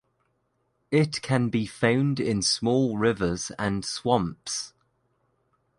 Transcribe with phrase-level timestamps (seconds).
[0.89, 4.73] It can be found in small rivers and swamps.